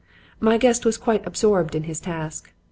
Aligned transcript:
"My 0.39 0.57
guest 0.57 0.83
was 0.83 0.97
quite 0.97 1.27
absorbed 1.27 1.75
in 1.75 1.83
his 1.83 1.99
task. 2.01 2.53